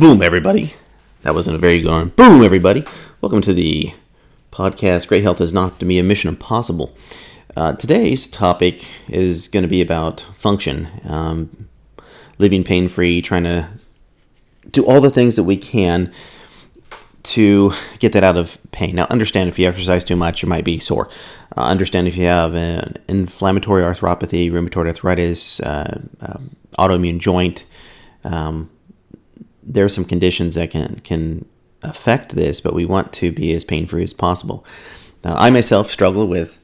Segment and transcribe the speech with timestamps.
[0.00, 0.72] Boom, everybody.
[1.24, 2.08] That wasn't a very good one.
[2.08, 2.86] Boom, everybody.
[3.20, 3.92] Welcome to the
[4.50, 5.06] podcast.
[5.06, 6.96] Great health is not to Me a mission impossible.
[7.54, 11.68] Uh, today's topic is going to be about function, um,
[12.38, 13.68] living pain free, trying to
[14.70, 16.10] do all the things that we can
[17.24, 18.94] to get that out of pain.
[18.94, 21.10] Now, understand if you exercise too much, you might be sore.
[21.54, 27.66] Uh, understand if you have an inflammatory arthropathy, rheumatoid arthritis, uh, um, autoimmune joint.
[28.24, 28.70] Um,
[29.72, 31.44] there are some conditions that can can
[31.82, 34.64] affect this, but we want to be as pain free as possible.
[35.24, 36.58] Now, I myself struggle with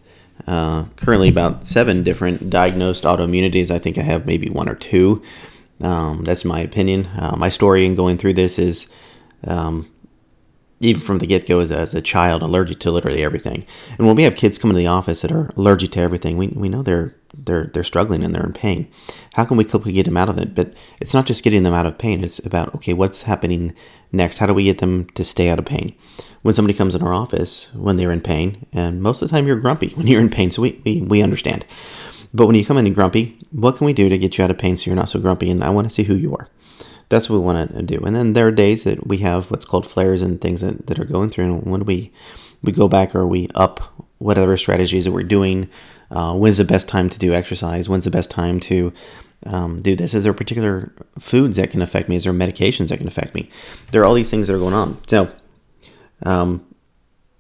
[0.47, 3.71] uh, currently about seven different diagnosed autoimmunities.
[3.71, 5.23] I think I have maybe one or two.
[5.81, 7.07] Um, that's my opinion.
[7.07, 8.91] Uh, my story in going through this is
[9.45, 9.91] um,
[10.81, 13.65] even from the get go as, as a child, allergic to literally everything.
[13.99, 16.49] And when we have kids come into the office that are allergic to everything, we,
[16.49, 18.89] we know they're they're they're struggling and they're in pain.
[19.35, 20.55] How can we quickly get them out of it?
[20.55, 22.23] But it's not just getting them out of pain.
[22.23, 23.75] It's about okay, what's happening
[24.13, 24.39] next?
[24.39, 25.95] How do we get them to stay out of pain?
[26.43, 29.47] When somebody comes in our office when they're in pain, and most of the time
[29.47, 31.65] you're grumpy when you're in pain, so we, we, we understand.
[32.35, 34.59] But when you come in grumpy, what can we do to get you out of
[34.59, 35.51] pain so you're not so grumpy?
[35.51, 36.49] And I want to see who you are.
[37.09, 37.99] That's what we want to do.
[38.05, 40.99] And then there are days that we have what's called flares and things that, that
[40.99, 41.45] are going through.
[41.45, 42.13] And when we
[42.63, 43.81] we go back or we up
[44.19, 45.69] whatever strategies that we're doing,
[46.11, 47.89] uh, when's the best time to do exercise?
[47.89, 48.93] When's the best time to
[49.45, 50.15] um, do this?
[50.15, 52.17] Is there particular foods that can affect me?
[52.17, 53.51] Is there medications that can affect me?
[53.93, 55.01] There are all these things that are going on.
[55.07, 55.31] So,
[56.23, 56.67] um,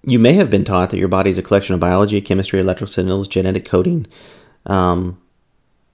[0.03, 2.93] you may have been taught that your body is a collection of biology, chemistry, electrical
[2.93, 4.07] signals, genetic coding,
[4.67, 5.21] um,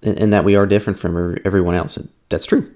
[0.03, 1.97] and, and, that we are different from everyone else.
[1.97, 2.71] And That's true.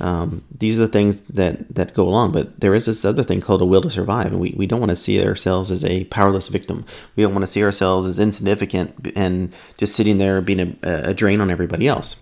[0.00, 3.40] Um, these are the things that, that go along, but there is this other thing
[3.40, 6.04] called a will to survive, and we, we don't want to see ourselves as a
[6.04, 6.84] powerless victim.
[7.14, 11.14] We don't want to see ourselves as insignificant and just sitting there being a, a
[11.14, 12.16] drain on everybody else.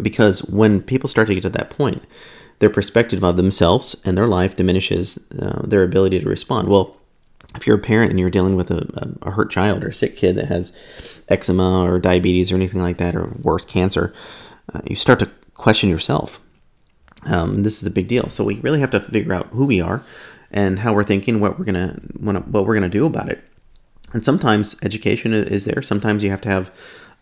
[0.00, 2.02] Because when people start to get to that point,
[2.58, 6.68] their perspective of themselves and their life diminishes uh, their ability to respond.
[6.68, 6.96] Well,
[7.54, 10.16] if you're a parent and you're dealing with a, a, hurt child or a sick
[10.16, 10.76] kid that has
[11.28, 14.12] eczema or diabetes or anything like that, or worse, cancer,
[14.74, 16.40] uh, you start to question yourself
[17.26, 18.28] um, this is a big deal.
[18.28, 20.02] So we really have to figure out who we are
[20.50, 23.42] and how we're thinking, what we're gonna what we're gonna do about it.
[24.12, 25.82] And sometimes education is there.
[25.82, 26.70] Sometimes you have to have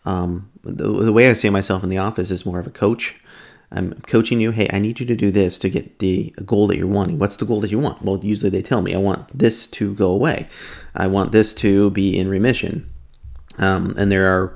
[0.05, 3.15] um, the, the, way I see myself in the office is more of a coach.
[3.71, 4.51] I'm coaching you.
[4.51, 7.17] Hey, I need you to do this to get the goal that you're wanting.
[7.17, 8.03] What's the goal that you want?
[8.03, 10.47] Well, usually they tell me I want this to go away.
[10.93, 12.87] I want this to be in remission.
[13.57, 14.55] Um, and there are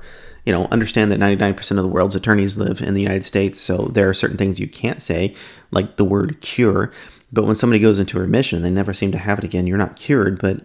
[0.50, 3.84] you know, understand that 99% of the world's attorneys live in the United States, so
[3.84, 5.32] there are certain things you can't say,
[5.70, 6.90] like the word cure.
[7.30, 9.78] But when somebody goes into remission and they never seem to have it again, you're
[9.78, 10.62] not cured, but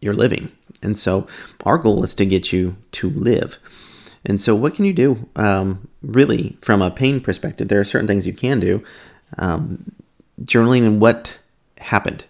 [0.00, 0.50] you're living.
[0.82, 1.28] And so
[1.64, 3.58] our goal is to get you to live.
[4.24, 5.28] And so, what can you do?
[5.36, 8.82] Um, really, from a pain perspective, there are certain things you can do.
[9.36, 9.92] Um,
[10.42, 11.36] journaling and what
[11.80, 12.24] happened.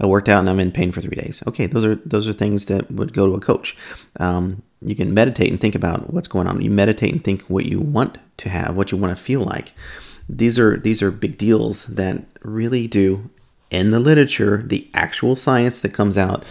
[0.00, 1.40] I worked out and I'm in pain for three days.
[1.46, 3.76] Okay, those are those are things that would go to a coach.
[4.18, 6.60] Um, you can meditate and think about what's going on.
[6.62, 9.72] You meditate and think what you want to have, what you want to feel like.
[10.28, 13.30] These are these are big deals that really do
[13.70, 16.44] in the literature, the actual science that comes out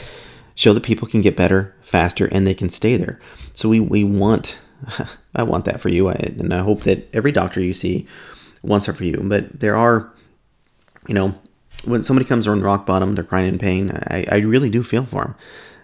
[0.56, 3.20] show that people can get better faster and they can stay there.
[3.56, 4.58] So we we want
[5.36, 8.08] I want that for you, I, and I hope that every doctor you see
[8.62, 9.22] wants that for you.
[9.24, 10.12] But there are,
[11.08, 11.36] you know,
[11.86, 13.92] when somebody comes on rock bottom, they're crying in pain.
[13.92, 15.36] I, I really do feel for them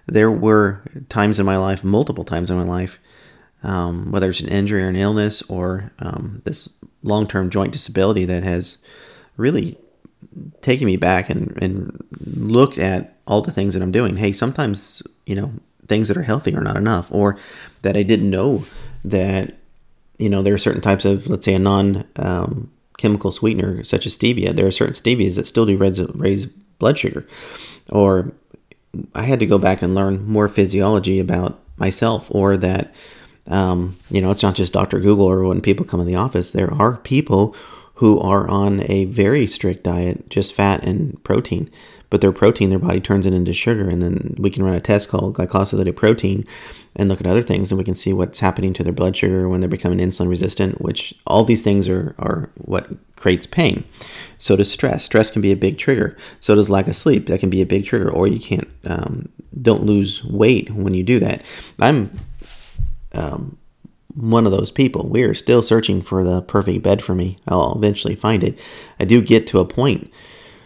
[0.08, 3.00] there were times in my life, multiple times in my life,
[3.64, 6.70] um, whether it's an injury or an illness or um, this
[7.04, 8.84] long term joint disability that has
[9.36, 9.78] really
[10.62, 14.18] taken me back and, and looked at all the things that I'm doing.
[14.18, 15.54] Hey, sometimes, you know,
[15.88, 17.38] things that are healthy are not enough, or
[17.82, 18.64] that I didn't know
[19.04, 19.56] that,
[20.18, 24.06] you know, there are certain types of, let's say, a non um, chemical sweetener such
[24.06, 24.56] as stevia.
[24.56, 27.28] There are certain stevias that still do raise, raise blood sugar,
[27.90, 28.32] or
[29.16, 32.94] I had to go back and learn more physiology about myself, or that
[33.48, 35.00] um, you know it's not just Dr.
[35.00, 36.52] Google or when people come in the office.
[36.52, 37.56] There are people
[37.96, 41.70] who are on a very strict diet, just fat and protein.
[42.10, 44.80] But their protein, their body turns it into sugar, and then we can run a
[44.80, 46.46] test called glycosylated protein
[46.98, 49.48] and look at other things, and we can see what's happening to their blood sugar
[49.48, 50.82] when they're becoming insulin resistant.
[50.82, 53.86] Which all these things are are what creates pain.
[54.38, 55.06] So does stress.
[55.06, 56.18] Stress can be a big trigger.
[56.40, 57.28] So does lack of sleep.
[57.28, 58.12] That can be a big trigger.
[58.12, 59.30] Or you can't um,
[59.62, 61.44] don't lose weight when you do that.
[61.80, 62.12] I'm
[63.14, 63.58] um,
[64.16, 65.08] one of those people.
[65.08, 67.38] We are still searching for the perfect bed for me.
[67.48, 68.58] I'll eventually find it.
[69.00, 70.12] I do get to a point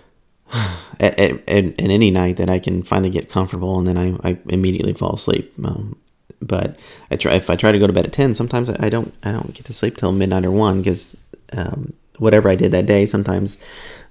[0.53, 4.39] at, at, at, any night that I can finally get comfortable, and then I, I
[4.47, 5.53] immediately fall asleep.
[5.63, 5.97] Um,
[6.41, 6.77] but
[7.09, 9.31] I try if I try to go to bed at ten, sometimes I, don't I
[9.31, 11.17] don't get to sleep till midnight or one because
[11.53, 13.05] um, whatever I did that day.
[13.05, 13.57] Sometimes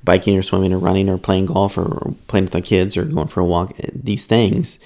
[0.03, 3.29] biking or swimming or running or playing golf or playing with my kids or going
[3.29, 3.77] for a walk.
[3.93, 4.79] These things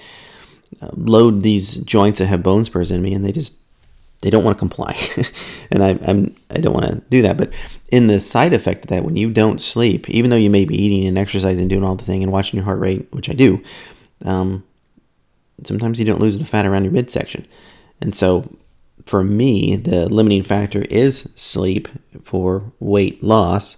[0.81, 3.53] uh, load these joints that have bone spurs in me, and they just
[4.21, 4.97] they don't want to comply,
[5.71, 7.37] and I, I'm I don't want to do that.
[7.37, 7.51] But
[7.89, 10.81] in the side effect of that, when you don't sleep, even though you may be
[10.81, 13.33] eating and exercising, and doing all the thing, and watching your heart rate, which I
[13.33, 13.63] do,
[14.23, 14.63] um,
[15.63, 17.47] sometimes you don't lose the fat around your midsection,
[18.01, 18.49] and so
[19.05, 21.87] for me, the limiting factor is sleep
[22.23, 23.77] for weight loss,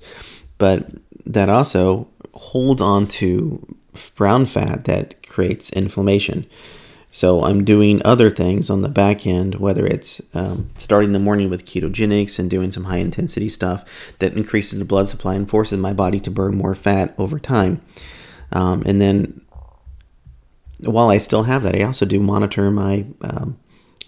[0.57, 0.89] but
[1.25, 3.75] that also holds on to
[4.15, 6.45] brown fat that creates inflammation.
[7.09, 11.49] So I'm doing other things on the back end, whether it's um, starting the morning
[11.49, 13.83] with ketogenics and doing some high intensity stuff
[14.19, 17.81] that increases the blood supply and forces my body to burn more fat over time.
[18.51, 19.41] Um, and then
[20.79, 23.57] while I still have that, I also do monitor my um,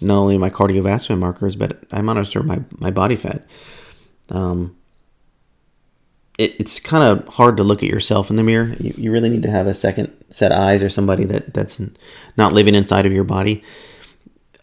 [0.00, 3.44] not only my cardiovascular markers, but I monitor my, my body fat.
[4.30, 4.76] Um,
[6.38, 8.74] it, it's kind of hard to look at yourself in the mirror.
[8.78, 11.80] You, you really need to have a second set of eyes or somebody that, that's
[12.36, 13.62] not living inside of your body.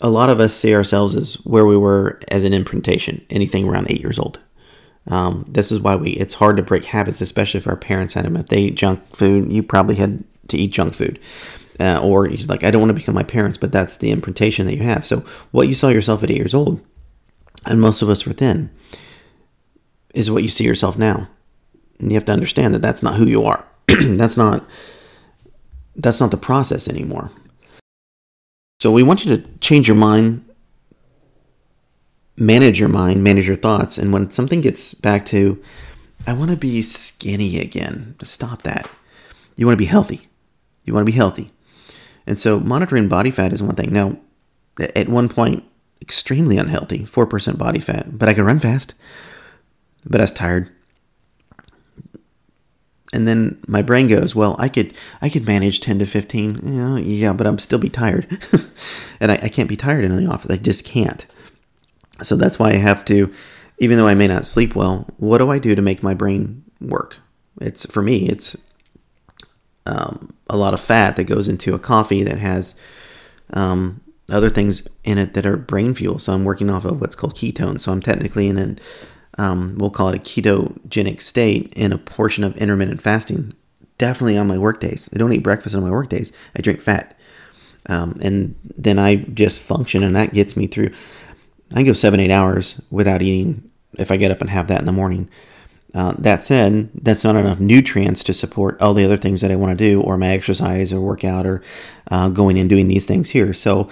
[0.02, 3.92] A lot of us see ourselves as where we were as an imprintation, anything around
[3.92, 4.40] eight years old.
[5.08, 8.26] Um, this is why we it's hard to break habits, especially if our parents had
[8.26, 8.36] them.
[8.36, 11.20] If they eat junk food, you probably had to eat junk food
[11.80, 14.76] uh, or like I don't want to become my parents, but that's the imprintation that
[14.76, 15.06] you have.
[15.06, 16.82] So what you saw yourself at eight years old,
[17.66, 18.70] and most of us were then,
[20.14, 21.30] is what you see yourself now.
[22.00, 23.66] And you have to understand that that's not who you are.
[23.88, 24.66] that's not
[25.96, 27.32] that's not the process anymore.
[28.80, 30.48] So we want you to change your mind,
[32.38, 35.62] manage your mind, manage your thoughts, and when something gets back to
[36.26, 38.90] I want to be skinny again, stop that.
[39.56, 40.28] You want to be healthy.
[40.84, 41.52] You want to be healthy.
[42.28, 43.92] And so monitoring body fat is one thing.
[43.92, 44.18] Now,
[44.80, 45.64] at one point,
[46.02, 48.94] extremely unhealthy, 4% body fat, but I could run fast,
[50.06, 50.70] but I was tired.
[53.14, 57.04] And then my brain goes, well, I could I could manage 10 to 15.
[57.04, 58.28] Yeah, but I'm still be tired.
[59.22, 60.52] and I, I can't be tired in the office.
[60.52, 61.26] I just can't.
[62.22, 63.34] So that's why I have to,
[63.80, 66.66] even though I may not sleep well, what do I do to make my brain
[66.82, 67.18] work?
[67.62, 68.58] It's for me, it's
[69.88, 72.80] um, a lot of fat that goes into a coffee that has
[73.54, 76.20] um, other things in it that are brain fuel.
[76.20, 77.82] So I'm working off of what's called ketones.
[77.82, 78.80] So I'm technically in an,
[79.38, 83.54] um, we'll call it a ketogenic state in a portion of intermittent fasting.
[83.98, 85.10] Definitely on my work days.
[85.14, 86.34] I don't eat breakfast on my work days.
[86.56, 87.18] I drink fat.
[87.88, 90.92] Um, and then I just function, and that gets me through.
[91.72, 94.82] I can go seven, eight hours without eating if I get up and have that
[94.82, 95.30] in the morning.
[95.98, 99.56] Uh, that said, that's not enough nutrients to support all the other things that I
[99.56, 101.64] want to do, or my exercise, or workout, or
[102.12, 103.52] uh, going and doing these things here.
[103.52, 103.90] So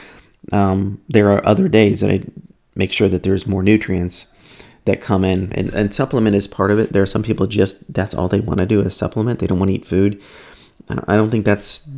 [0.51, 2.23] um, there are other days that I
[2.75, 4.31] make sure that there's more nutrients
[4.85, 6.93] that come in, and, and supplement is part of it.
[6.93, 9.39] There are some people just that's all they want to do is supplement.
[9.39, 10.21] They don't want to eat food.
[11.07, 11.89] I don't think that's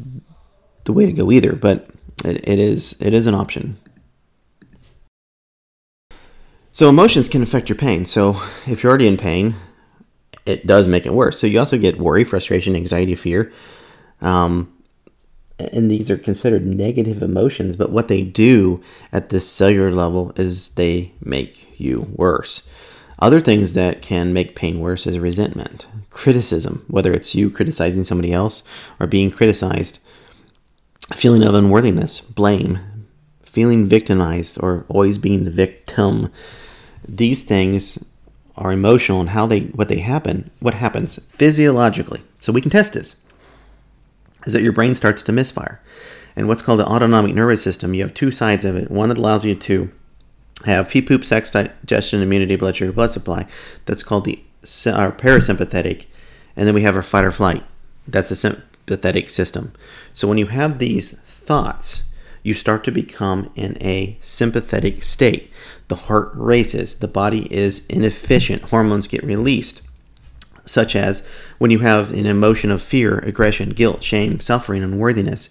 [0.85, 1.89] the way to go either, but
[2.23, 3.77] it, it is it is an option.
[6.71, 8.05] So emotions can affect your pain.
[8.05, 9.55] So if you're already in pain,
[10.47, 11.39] it does make it worse.
[11.39, 13.51] So you also get worry, frustration, anxiety, fear.
[14.21, 14.73] Um,
[15.59, 20.71] and these are considered negative emotions, but what they do at this cellular level is
[20.71, 22.67] they make you worse.
[23.19, 28.31] Other things that can make pain worse is resentment, criticism, whether it's you criticizing somebody
[28.31, 28.63] else
[28.99, 29.99] or being criticized,
[31.15, 32.79] feeling of unworthiness, blame,
[33.43, 36.31] feeling victimized or always being the victim.
[37.07, 38.05] These things
[38.57, 42.23] are emotional and how they what they happen, what happens physiologically.
[42.39, 43.15] So we can test this.
[44.45, 45.81] Is that your brain starts to misfire.
[46.35, 48.91] And what's called the autonomic nervous system, you have two sides of it.
[48.91, 49.91] One that allows you to
[50.65, 53.47] have pee poop, sex, digestion, immunity, blood sugar, blood supply.
[53.85, 54.43] That's called the
[54.87, 56.05] our parasympathetic.
[56.55, 57.63] And then we have our fight or flight.
[58.07, 59.73] That's the sympathetic system.
[60.13, 62.05] So when you have these thoughts,
[62.47, 65.51] you start to become in a sympathetic state.
[65.89, 69.81] The heart races, the body is inefficient, hormones get released,
[70.65, 71.27] such as
[71.57, 75.49] when you have an emotion of fear, aggression, guilt, shame, suffering, unworthiness,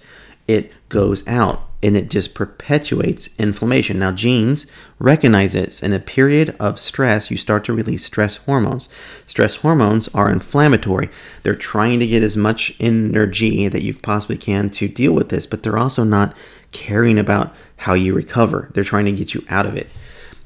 [0.48, 3.98] it goes out and it just perpetuates inflammation.
[3.98, 4.66] Now, genes
[4.98, 5.82] recognize this.
[5.82, 8.88] In a period of stress, you start to release stress hormones.
[9.26, 11.10] Stress hormones are inflammatory.
[11.42, 15.46] They're trying to get as much energy that you possibly can to deal with this,
[15.46, 16.34] but they're also not
[16.72, 18.70] caring about how you recover.
[18.74, 19.88] They're trying to get you out of it.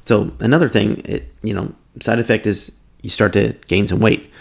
[0.05, 4.31] So another thing, it you know, side effect is you start to gain some weight.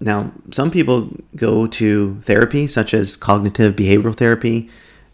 [0.00, 4.70] Now, some people go to therapy, such as cognitive behavioral therapy.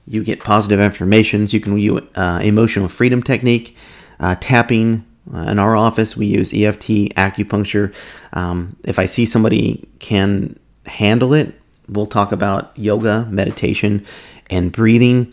[0.07, 1.55] You get positive affirmations.
[1.55, 3.77] You can use uh, emotional freedom technique,
[4.21, 7.95] uh, tapping, Uh, in our office, we use EFT, acupuncture.
[8.35, 14.05] Um, if I see somebody can handle it, we'll talk about yoga, meditation,
[14.51, 15.33] and breathing.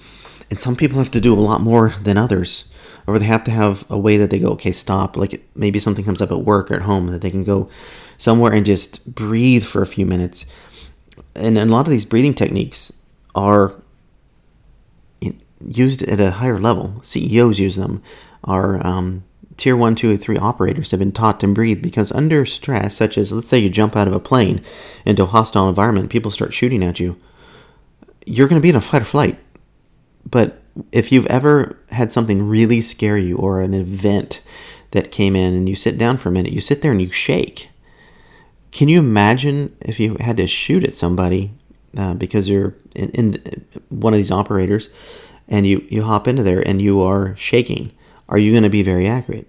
[0.52, 2.72] And some people have to do a lot more than others,
[3.08, 5.16] or they have to have a way that they go, okay, stop.
[5.16, 7.70] Like maybe something comes up at work or at home that they can go
[8.18, 10.46] somewhere and just breathe for a few minutes.
[11.36, 12.92] And a lot of these breathing techniques
[13.34, 13.82] are
[15.66, 17.00] used at a higher level.
[17.04, 18.04] CEOs use them.
[18.44, 19.24] Our um,
[19.56, 19.78] tier
[20.18, 23.70] three operators have been taught to breathe because under stress, such as let's say you
[23.70, 24.62] jump out of a plane
[25.06, 27.18] into a hostile environment, people start shooting at you.
[28.26, 29.40] You're going to be in a fight or flight.
[30.30, 30.62] But
[30.92, 34.42] if you've ever had something really scare you or an event
[34.92, 37.12] that came in and you sit down for a minute, you sit there and you
[37.12, 37.70] shake.
[38.72, 41.52] Can you imagine if you had to shoot at somebody
[41.98, 44.90] uh, because you're in, in, one of these operators
[45.48, 47.92] and you, you hop into there and you are shaking?
[48.30, 49.48] Are you going to be very accurate?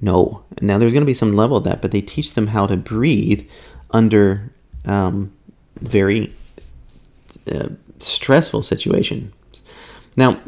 [0.00, 0.44] No.
[0.60, 2.76] Now, there's going to be some level of that, but they teach them how to
[2.76, 3.48] breathe
[3.90, 4.50] under
[4.86, 5.32] um,
[5.80, 6.32] very
[7.50, 7.68] uh,
[7.98, 9.32] stressful situations.
[10.16, 10.40] Now,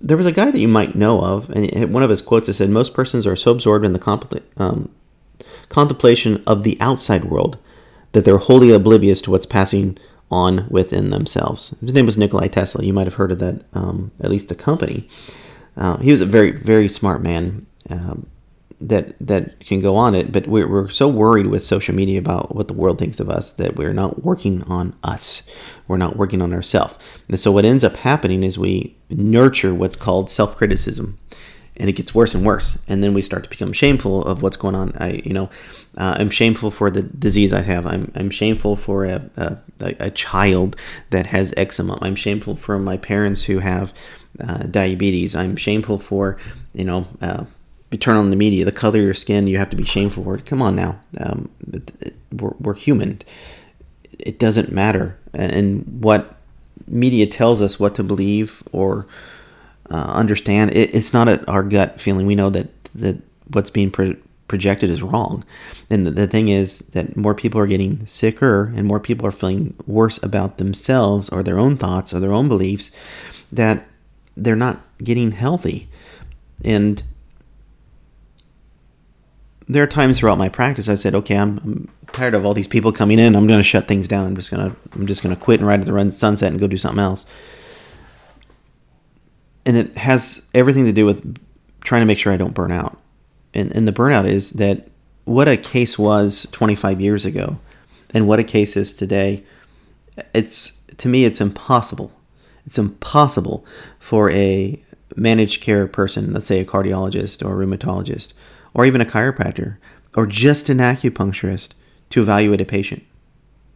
[0.00, 2.70] there was a guy that you might know of, and one of his quotes said,
[2.70, 4.90] Most persons are so absorbed in the compl- um,
[5.68, 7.58] contemplation of the outside world
[8.12, 9.98] that they're wholly oblivious to what's passing
[10.30, 11.74] on within themselves.
[11.80, 12.84] His name was Nikolai Tesla.
[12.84, 15.08] You might have heard of that, um, at least the company.
[15.76, 17.66] Uh, he was a very, very smart man.
[17.88, 18.26] Um,
[18.80, 22.54] that that can go on it, but we're, we're so worried with social media about
[22.54, 25.42] what the world thinks of us that we're not working on us.
[25.88, 26.94] We're not working on ourselves.
[27.28, 31.18] And so what ends up happening is we nurture what's called self-criticism,
[31.78, 32.78] and it gets worse and worse.
[32.86, 34.92] And then we start to become shameful of what's going on.
[34.98, 35.48] I, you know,
[35.96, 37.86] uh, I'm shameful for the disease I have.
[37.86, 40.76] I'm, I'm shameful for a, a, a child
[41.10, 41.98] that has eczema.
[42.02, 43.94] I'm shameful for my parents who have
[44.38, 45.34] uh, diabetes.
[45.34, 46.36] I'm shameful for,
[46.74, 47.44] you know, uh,
[47.90, 50.24] you turn on the media, the color of your skin, you have to be shameful
[50.24, 50.46] for it.
[50.46, 51.48] Come on now, um,
[52.32, 53.22] we're, we're human.
[54.18, 56.36] It doesn't matter, and what
[56.88, 59.06] media tells us what to believe or
[59.90, 62.26] uh, understand, it, it's not a, our gut feeling.
[62.26, 63.20] We know that that
[63.52, 64.16] what's being pro-
[64.48, 65.44] projected is wrong,
[65.90, 69.32] and the, the thing is that more people are getting sicker, and more people are
[69.32, 72.90] feeling worse about themselves or their own thoughts or their own beliefs.
[73.52, 73.86] That
[74.36, 75.88] they're not getting healthy,
[76.64, 77.02] and
[79.68, 82.68] there are times throughout my practice I've said, okay, I'm, I'm tired of all these
[82.68, 83.34] people coming in.
[83.34, 84.26] I'm going to shut things down.
[84.26, 86.50] I'm just going to I'm just going to quit and ride at the run sunset
[86.50, 87.26] and go do something else.
[89.64, 91.36] And it has everything to do with
[91.80, 92.98] trying to make sure I don't burn out.
[93.54, 94.88] And and the burnout is that
[95.24, 97.58] what a case was 25 years ago
[98.14, 99.42] and what a case is today.
[100.32, 102.12] It's to me it's impossible.
[102.64, 103.64] It's impossible
[103.98, 104.80] for a
[105.16, 108.32] managed care person, let's say a cardiologist or a rheumatologist
[108.76, 109.78] or even a chiropractor,
[110.14, 111.70] or just an acupuncturist
[112.10, 113.02] to evaluate a patient.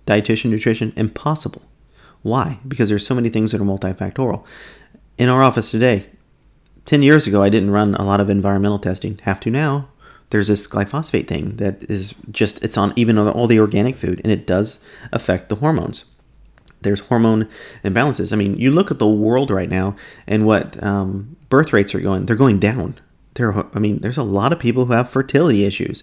[0.07, 1.63] Dietitian, nutrition, impossible.
[2.21, 2.59] Why?
[2.69, 4.45] Because there's so many things that are multifactorial.
[5.17, 6.05] In our office today,
[6.85, 9.17] 10 years ago, I didn't run a lot of environmental testing.
[9.23, 9.89] Have to now.
[10.29, 14.21] There's this glyphosate thing that is just, it's on even on all the organic food,
[14.23, 14.81] and it does
[15.13, 16.05] affect the hormones.
[16.83, 17.49] There's hormone
[17.83, 18.35] imbalances.
[18.35, 22.01] I mean, you look at the world right now and what um, birth rates are
[22.01, 22.97] going, they're going down
[23.35, 26.03] there are, I mean, there's a lot of people who have fertility issues,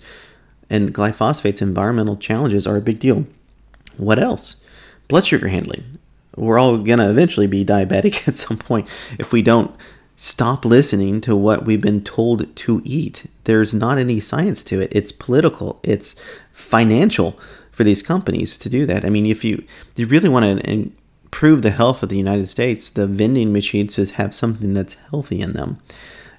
[0.69, 3.25] and glyphosate's environmental challenges are a big deal.
[3.97, 4.63] What else?
[5.07, 5.99] Blood sugar handling.
[6.35, 9.75] We're all going to eventually be diabetic at some point if we don't
[10.15, 13.25] stop listening to what we've been told to eat.
[13.43, 14.91] There's not any science to it.
[14.91, 16.15] It's political, it's
[16.51, 17.39] financial
[17.71, 19.05] for these companies to do that.
[19.05, 22.47] I mean, if you, if you really want to improve the health of the United
[22.47, 25.79] States, the vending machines should have something that's healthy in them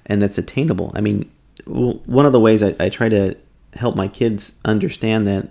[0.09, 0.91] and that's attainable.
[0.95, 1.31] I mean,
[1.65, 3.35] one of the ways I, I try to
[3.73, 5.49] help my kids understand that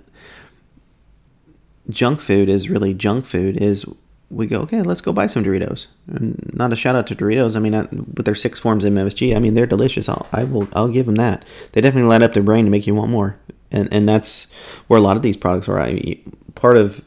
[1.89, 3.87] junk food is really junk food is
[4.31, 5.87] we go, okay, let's go buy some Doritos.
[6.07, 7.57] And not a shout out to Doritos.
[7.57, 7.73] I mean,
[8.15, 10.09] with their six forms of MSG, I mean, they're delicious.
[10.09, 11.45] I'll, I will, I'll give them that.
[11.73, 13.39] They definitely light up their brain to make you want more.
[13.71, 14.47] And, and that's
[14.87, 15.79] where a lot of these products are.
[15.79, 17.05] I, mean, part of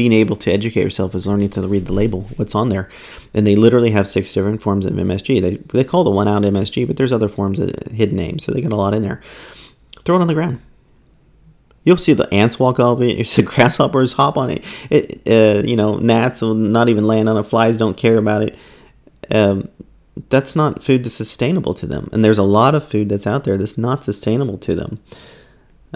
[0.00, 2.88] being able to educate yourself is learning to read the label, what's on there.
[3.34, 5.42] And they literally have six different forms of MSG.
[5.42, 8.50] They, they call the one out MSG, but there's other forms of hidden names, so
[8.50, 9.20] they got a lot in there.
[10.06, 10.62] Throw it on the ground.
[11.84, 13.18] You'll see the ants walk over it.
[13.18, 14.64] You see grasshoppers hop on it.
[14.88, 17.42] it uh, you know, gnats will not even land on it.
[17.42, 18.56] Flies don't care about it.
[19.30, 19.68] Um,
[20.30, 22.08] that's not food that's sustainable to them.
[22.10, 24.98] And there's a lot of food that's out there that's not sustainable to them.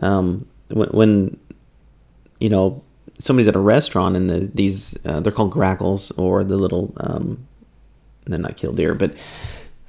[0.02, 1.40] Um, when, when
[2.38, 2.84] you know
[3.18, 7.46] somebody's at a restaurant and the, these uh, they're called grackles or the little um,
[8.24, 9.14] they're not killdeer, but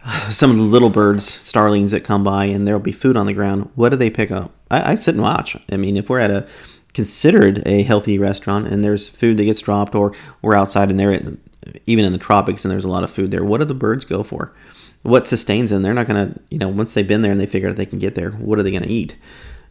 [0.29, 3.33] some of the little birds, starlings that come by, and there'll be food on the
[3.33, 3.69] ground.
[3.75, 4.51] What do they pick up?
[4.69, 5.57] I, I sit and watch.
[5.71, 6.47] I mean, if we're at a
[6.93, 11.37] considered a healthy restaurant and there's food that gets dropped, or we're outside and they're
[11.85, 14.05] even in the tropics and there's a lot of food there, what do the birds
[14.05, 14.53] go for?
[15.01, 15.81] What sustains them?
[15.81, 17.85] They're not going to, you know, once they've been there and they figure out they
[17.85, 19.17] can get there, what are they going to eat?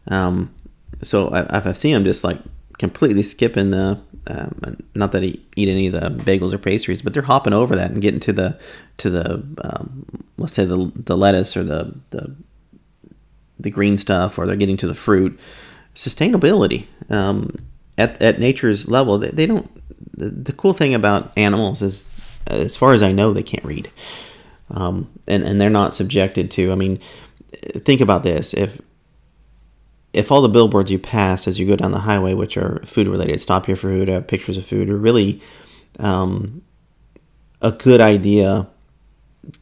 [0.07, 0.53] Um,
[1.01, 2.39] so I, I've seen them just like
[2.77, 7.13] completely skipping the um, not that I eat any of the bagels or pastries, but
[7.13, 8.59] they're hopping over that and getting to the
[8.97, 10.05] to the um,
[10.37, 12.35] let's say the the lettuce or the the
[13.59, 15.39] the green stuff, or they're getting to the fruit.
[15.95, 17.55] Sustainability um,
[17.97, 19.69] at at nature's level, they, they don't.
[20.17, 22.13] The, the, cool thing about animals is,
[22.47, 23.91] as far as I know, they can't read,
[24.69, 26.71] um, and and they're not subjected to.
[26.71, 26.99] I mean,
[27.53, 28.81] think about this: if
[30.15, 33.05] if all the billboards you pass as you go down the highway, which are food
[33.05, 35.41] related, stop here for food, have pictures of food, are really
[35.99, 36.61] um,
[37.61, 38.65] a good idea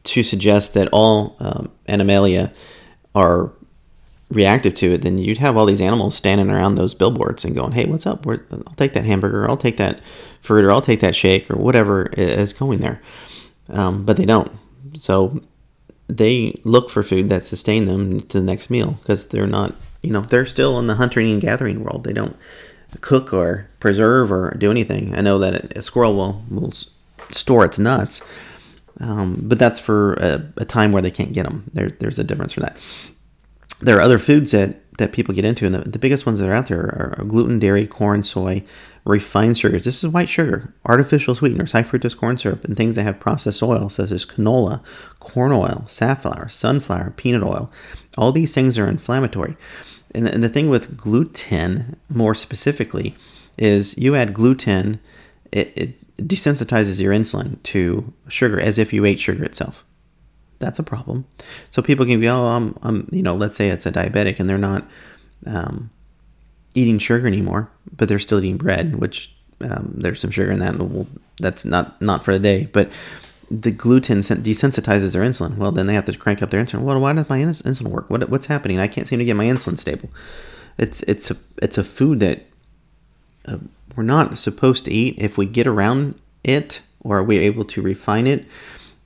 [0.04, 2.54] to suggest that all um, animalia
[3.16, 3.52] are
[4.30, 7.72] reactive to it, then you'd have all these animals standing around those billboards and going,
[7.72, 8.24] "Hey, what's up?
[8.26, 9.48] I'll take that hamburger.
[9.50, 10.00] I'll take that
[10.40, 13.02] fruit, or I'll take that shake, or whatever is going there."
[13.68, 14.52] Um, but they don't.
[14.94, 15.40] So
[16.06, 20.12] they look for food that sustain them to the next meal because they're not you
[20.12, 22.04] know, they're still in the hunting and gathering world.
[22.04, 22.36] They don't
[23.00, 25.14] cook or preserve or do anything.
[25.14, 26.72] I know that a squirrel will, will
[27.30, 28.22] store its nuts,
[29.00, 31.70] um, but that's for a, a, time where they can't get them.
[31.72, 32.76] There, there's a difference for that.
[33.80, 36.48] There are other foods that, that people get into, and the, the biggest ones that
[36.48, 38.62] are out there are, are gluten, dairy, corn, soy,
[39.04, 39.84] refined sugars.
[39.84, 43.62] This is white sugar, artificial sweeteners, high fructose corn syrup, and things that have processed
[43.62, 44.82] oil, such as canola,
[45.18, 47.70] corn oil, safflower, sunflower, peanut oil.
[48.16, 49.56] All these things are inflammatory.
[50.14, 53.16] And the, and the thing with gluten, more specifically,
[53.58, 55.00] is you add gluten,
[55.50, 59.84] it, it desensitizes your insulin to sugar as if you ate sugar itself.
[60.60, 61.26] That's a problem.
[61.70, 64.48] So people can be, oh, I'm, I'm you know, let's say it's a diabetic and
[64.48, 64.88] they're not
[65.46, 65.90] um,
[66.74, 70.78] eating sugar anymore, but they're still eating bread, which um, there's some sugar in that.
[70.78, 71.08] We'll,
[71.40, 72.90] that's not not for the day, but
[73.50, 75.56] the gluten desensitizes their insulin.
[75.56, 76.82] Well, then they have to crank up their insulin.
[76.82, 78.10] Well, why does my insulin work?
[78.10, 78.78] What, what's happening?
[78.78, 80.10] I can't seem to get my insulin stable.
[80.78, 82.46] It's it's a it's a food that
[83.46, 83.58] uh,
[83.94, 85.14] we're not supposed to eat.
[85.18, 88.44] If we get around it or we're able to refine it,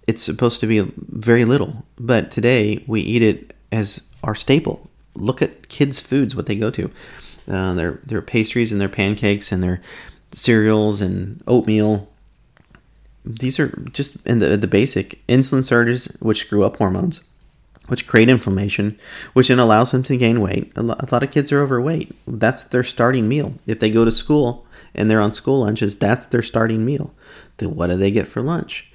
[0.06, 1.84] it's supposed to be very little.
[1.98, 4.88] But today we eat it as our staple.
[5.14, 6.90] Look at kids' foods, what they go to.
[7.46, 9.80] Uh, their their pastries and their pancakes and their
[10.34, 12.07] cereals and oatmeal
[13.28, 17.20] these are just in the, the basic insulin surges, which screw up hormones,
[17.88, 18.98] which create inflammation,
[19.34, 20.72] which then allows them to gain weight.
[20.76, 22.14] A lot, a lot of kids are overweight.
[22.26, 23.54] That's their starting meal.
[23.66, 27.14] If they go to school and they're on school lunches, that's their starting meal.
[27.58, 28.90] Then what do they get for lunch?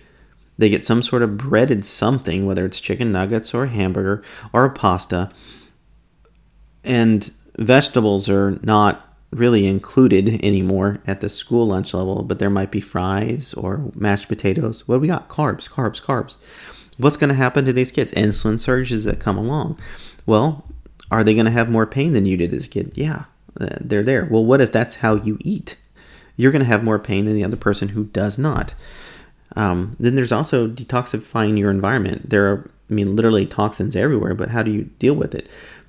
[0.57, 4.65] They get some sort of breaded something, whether it's chicken nuggets or a hamburger or
[4.65, 5.29] a pasta.
[6.83, 12.71] And vegetables are not really included anymore at the school lunch level, but there might
[12.71, 14.87] be fries or mashed potatoes.
[14.87, 15.29] What do we got?
[15.29, 16.37] Carbs, carbs, carbs.
[16.97, 18.11] What's going to happen to these kids?
[18.13, 19.79] Insulin surges that come along.
[20.25, 20.65] Well,
[21.11, 22.93] are they going to have more pain than you did as a kid?
[22.95, 23.25] Yeah,
[23.59, 24.27] uh, they're there.
[24.29, 25.77] Well, what if that's how you eat?
[26.35, 28.73] You're going to have more pain than the other person who does not.
[29.55, 32.29] Um, then there's also detoxifying your environment.
[32.29, 35.47] There are, I mean, literally toxins everywhere, but how do you deal with it?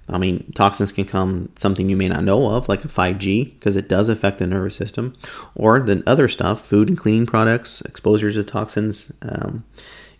[0.08, 3.76] I mean, toxins can come something you may not know of, like a 5G, because
[3.76, 5.16] it does affect the nervous system,
[5.56, 9.64] or the other stuff, food and cleaning products, exposures to toxins um,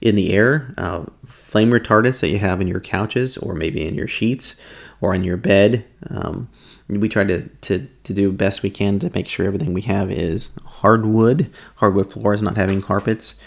[0.01, 3.95] in the air, uh, flame retardants that you have in your couches, or maybe in
[3.95, 4.57] your sheets,
[5.01, 5.85] or in your bed.
[6.09, 6.49] Um,
[6.89, 10.11] we try to, to, to do best we can to make sure everything we have
[10.11, 13.41] is hardwood, hardwood floors, not having carpets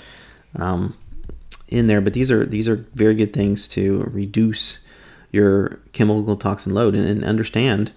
[0.55, 0.97] um,
[1.67, 2.01] in there.
[2.01, 4.79] But these are these are very good things to reduce
[5.31, 7.91] your chemical toxin load and, and understand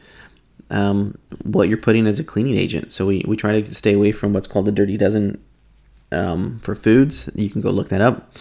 [0.70, 2.92] um, what you're putting as a cleaning agent.
[2.92, 5.42] So we, we try to stay away from what's called the dirty dozen
[6.12, 7.30] um, for foods.
[7.34, 8.32] You can go look that up.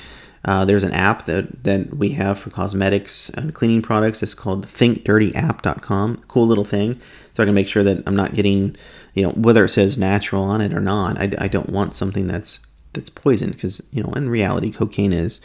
[0.45, 4.23] Uh, there's an app that, that we have for cosmetics and cleaning products.
[4.23, 6.23] It's called thinkdirtyapp.com.
[6.27, 6.99] Cool little thing.
[7.33, 8.75] So I can make sure that I'm not getting,
[9.13, 11.19] you know, whether it says natural on it or not.
[11.19, 12.59] I, I don't want something that's
[12.93, 15.41] that's poison because, you know, in reality, cocaine is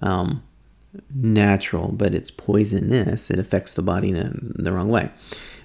[0.00, 0.42] um,
[1.14, 3.30] natural, but it's poisonous.
[3.30, 5.10] It affects the body in the wrong way.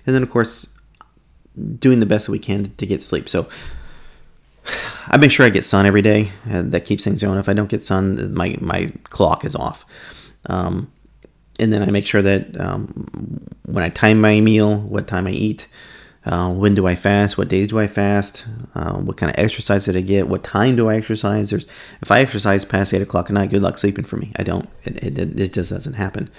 [0.06, 0.68] And then, of course,
[1.80, 3.28] doing the best that we can to get sleep.
[3.28, 3.50] So
[5.08, 6.32] I make sure I get sun every day.
[6.46, 7.40] And that keeps things going.
[7.40, 9.86] If I don't get sun, my my clock is off.
[10.46, 10.92] Um,
[11.60, 15.32] and then I make sure that um, when I time my meal, what time I
[15.32, 15.68] eat,
[16.28, 17.38] Uh, when do I fast?
[17.38, 18.46] What days do I fast?
[18.76, 20.28] Uh, what kind of exercise did I get?
[20.28, 21.52] What time do I exercise?
[21.52, 21.66] There's
[22.02, 24.34] if I exercise past eight o'clock at night, good luck sleeping for me.
[24.36, 24.68] I don't.
[24.84, 26.30] It, it, it just doesn't happen.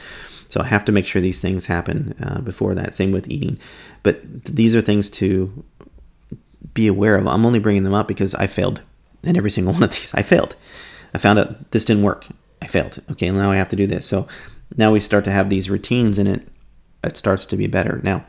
[0.51, 2.92] So I have to make sure these things happen uh, before that.
[2.92, 3.59] Same with eating,
[4.03, 5.64] but these are things to
[6.74, 7.27] be aware of.
[7.27, 8.83] I'm only bringing them up because I failed
[9.22, 10.12] in every single one of these.
[10.12, 10.55] I failed.
[11.14, 12.27] I found out this didn't work.
[12.61, 13.03] I failed.
[13.12, 14.07] Okay, now I have to do this.
[14.07, 14.29] So
[14.77, 16.46] now we start to have these routines, and it
[17.03, 18.01] it starts to be better.
[18.03, 18.27] Now,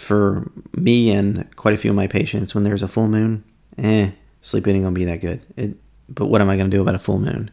[0.00, 3.44] for me and quite a few of my patients, when there's a full moon,
[3.76, 4.10] eh,
[4.40, 5.40] sleep ain't gonna be that good.
[5.56, 5.76] It,
[6.08, 7.50] but what am I gonna do about a full moon?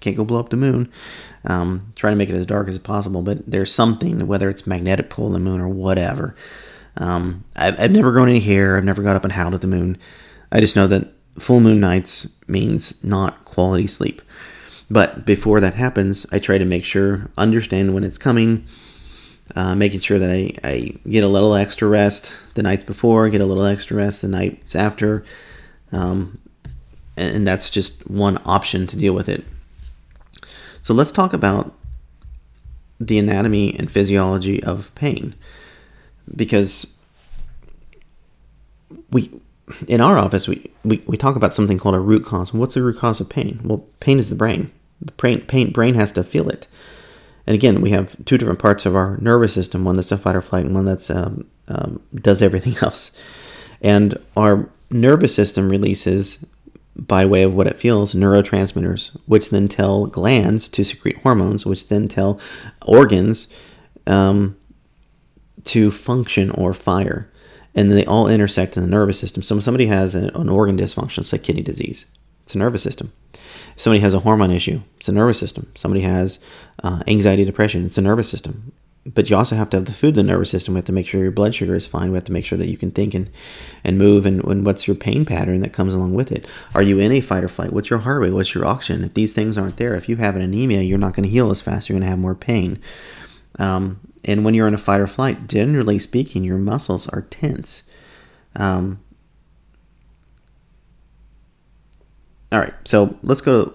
[0.00, 0.90] Can't go blow up the moon.
[1.44, 5.10] Um, try to make it as dark as possible, but there's something, whether it's magnetic
[5.10, 6.36] pull of the moon or whatever.
[6.96, 8.76] Um, I've, I've never grown any hair.
[8.76, 9.98] I've never got up and howled at the moon.
[10.52, 14.22] I just know that full moon nights means not quality sleep.
[14.88, 18.66] But before that happens, I try to make sure, understand when it's coming,
[19.56, 23.40] uh, making sure that I, I get a little extra rest the nights before, get
[23.40, 25.24] a little extra rest the nights after.
[25.92, 26.38] Um,
[27.16, 29.44] and, and that's just one option to deal with it.
[30.82, 31.74] So let's talk about
[33.00, 35.34] the anatomy and physiology of pain.
[36.34, 36.98] Because
[39.10, 39.40] we
[39.86, 42.52] in our office we, we, we talk about something called a root cause.
[42.52, 43.60] What's the root cause of pain?
[43.64, 44.70] Well, pain is the brain.
[45.00, 46.66] The brain, pain, brain has to feel it.
[47.48, 50.36] And again, we have two different parts of our nervous system: one that's a fight
[50.36, 53.16] or flight, and one that's um, um, does everything else.
[53.80, 56.44] And our nervous system releases,
[56.94, 61.88] by way of what it feels, neurotransmitters, which then tell glands to secrete hormones, which
[61.88, 62.38] then tell
[62.84, 63.48] organs
[64.06, 64.54] um,
[65.64, 67.32] to function or fire.
[67.74, 69.42] And they all intersect in the nervous system.
[69.42, 72.04] So, when somebody has an organ dysfunction, it's like kidney disease,
[72.42, 73.10] it's a nervous system.
[73.78, 75.70] Somebody has a hormone issue, it's a nervous system.
[75.74, 76.40] Somebody has
[76.82, 78.72] uh, anxiety, depression, it's a nervous system.
[79.06, 80.74] But you also have to have the food the nervous system.
[80.74, 82.10] We have to make sure your blood sugar is fine.
[82.10, 83.30] We have to make sure that you can think and,
[83.82, 84.26] and move.
[84.26, 86.46] And, and what's your pain pattern that comes along with it?
[86.74, 87.72] Are you in a fight or flight?
[87.72, 88.32] What's your heart rate?
[88.32, 89.04] What's your oxygen?
[89.04, 91.50] If these things aren't there, if you have an anemia, you're not going to heal
[91.50, 91.88] as fast.
[91.88, 92.82] You're going to have more pain.
[93.58, 97.84] Um, and when you're in a fight or flight, generally speaking, your muscles are tense.
[98.56, 99.00] Um,
[102.50, 103.74] all right, so let's go to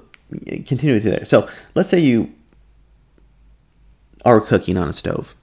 [0.64, 1.26] continue to there.
[1.26, 2.34] So let's say you
[4.26, 5.36] are cooking on a stove.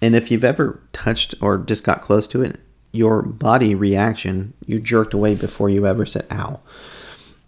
[0.00, 2.58] And if you've ever touched or just got close to it,
[2.90, 6.60] your body reaction, you jerked away before you ever said ow.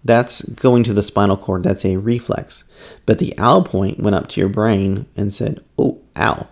[0.05, 1.65] That's going to the spinal cord.
[1.65, 2.65] That's a reflex.
[3.07, 6.47] But the ow point went up to your brain and said, oh, ow.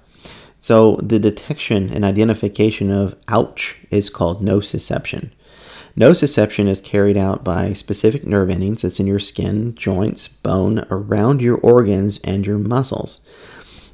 [0.59, 5.31] So the detection and identification of ouch is called nociception.
[5.97, 11.43] Nociception is carried out by specific nerve endings that's in your skin, joints, bone, around
[11.43, 13.21] your organs, and your muscles.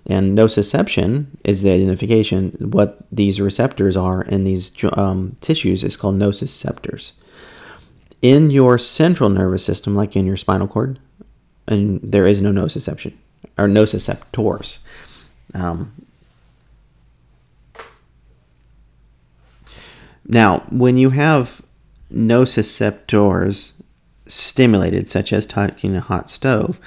[0.07, 2.53] And nociception is the identification.
[2.71, 7.13] What these receptors are in these um, tissues is called nociceptors.
[8.23, 10.99] In your central nervous system, like in your spinal cord,
[11.67, 13.13] and there is no nociception
[13.59, 14.79] or nociceptors.
[15.53, 15.93] Um,
[20.27, 21.63] now, when you have
[22.12, 23.83] nociceptors
[24.27, 26.79] stimulated, such as touching a hot stove,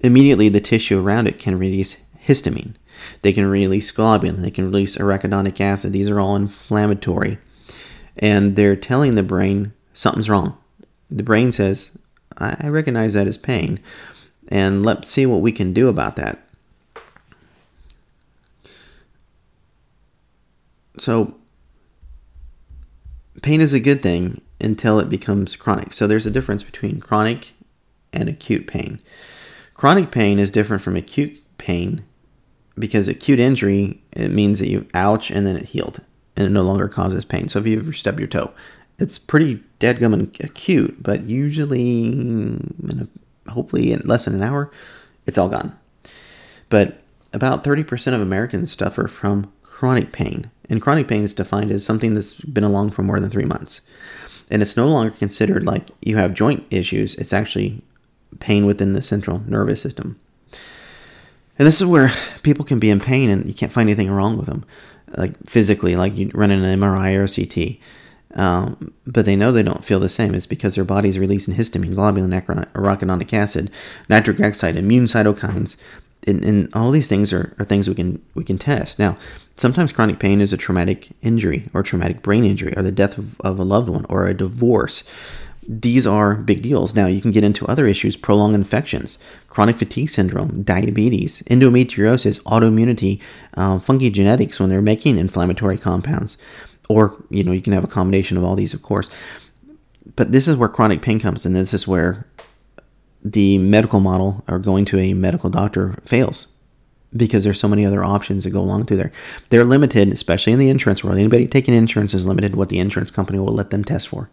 [0.00, 2.74] immediately the tissue around it can release histamine.
[3.22, 4.42] They can release globulin.
[4.42, 5.92] They can release arachidonic acid.
[5.92, 7.38] These are all inflammatory.
[8.16, 10.56] And they're telling the brain something's wrong.
[11.10, 11.96] The brain says,
[12.36, 13.80] I recognize that as pain.
[14.48, 16.38] And let's see what we can do about that.
[20.98, 21.36] So,
[23.42, 25.92] pain is a good thing until it becomes chronic.
[25.92, 27.52] So there's a difference between chronic
[28.12, 29.00] and acute pain.
[29.74, 32.04] Chronic pain is different from acute pain
[32.78, 36.00] because acute injury it means that you ouch and then it healed
[36.36, 37.48] and it no longer causes pain.
[37.48, 38.52] So if you ever stub your toe,
[38.98, 42.58] it's pretty deadgum and acute, but usually,
[43.48, 44.72] hopefully in less than an hour,
[45.26, 45.78] it's all gone.
[46.68, 51.84] But about 30% of Americans suffer from chronic pain, and chronic pain is defined as
[51.84, 53.80] something that's been along for more than three months
[54.50, 57.14] and it's no longer considered like you have joint issues.
[57.16, 57.82] It's actually
[58.40, 60.18] pain within the central nervous system.
[61.58, 64.36] And this is where people can be in pain and you can't find anything wrong
[64.36, 64.64] with them,
[65.16, 67.78] like physically, like you run an MRI or CT.
[68.34, 70.34] Um, but they know they don't feel the same.
[70.34, 72.30] It's because their body's releasing histamine, globulin,
[72.72, 73.70] arachidonic acid,
[74.08, 75.76] nitric oxide, immune cytokines,
[76.26, 78.98] and, and all these things are, are things we can we can test.
[78.98, 79.16] Now,
[79.56, 83.40] sometimes chronic pain is a traumatic injury or traumatic brain injury or the death of,
[83.40, 85.04] of a loved one or a divorce.
[85.68, 86.94] these are big deals.
[86.94, 93.20] Now, you can get into other issues prolonged infections, chronic fatigue syndrome, diabetes, endometriosis, autoimmunity,
[93.54, 96.38] uh, funky genetics when they're making inflammatory compounds.
[96.88, 99.10] Or, you know, you can have a combination of all these, of course.
[100.16, 102.26] But this is where chronic pain comes and This is where
[103.32, 106.48] the medical model or going to a medical doctor fails
[107.16, 109.12] because there's so many other options that go along through there.
[109.48, 111.18] They're limited, especially in the insurance world.
[111.18, 114.30] Anybody taking insurance is limited what the insurance company will let them test for.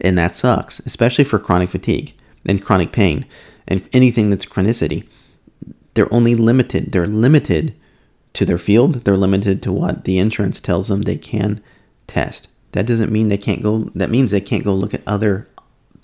[0.00, 2.12] And that sucks, especially for chronic fatigue
[2.44, 3.24] and chronic pain
[3.66, 5.08] and anything that's chronicity.
[5.94, 6.92] They're only limited.
[6.92, 7.74] They're limited
[8.34, 9.04] to their field.
[9.04, 11.62] They're limited to what the insurance tells them they can
[12.06, 12.48] test.
[12.72, 15.48] That doesn't mean they can't go that means they can't go look at other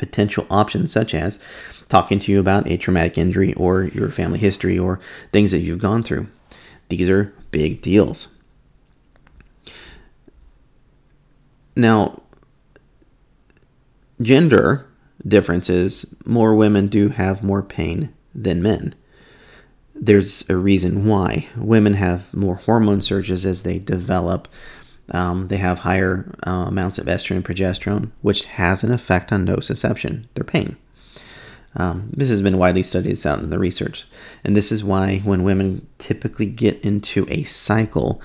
[0.02, 1.38] potential options such as
[1.88, 4.98] talking to you about a traumatic injury or your family history or
[5.30, 6.26] things that you've gone through.
[6.88, 8.34] These are big deals.
[11.76, 12.20] Now,
[14.20, 14.86] gender
[15.26, 18.94] differences, more women do have more pain than men.
[19.94, 21.46] There's a reason why.
[21.56, 24.48] Women have more hormone surges as they develop.
[25.10, 29.46] Um, they have higher uh, amounts of estrogen and progesterone, which has an effect on
[29.46, 30.76] nociception, their pain.
[31.74, 34.06] Um, this has been widely studied out in the research.
[34.44, 38.20] And this is why when women typically get into a cycle,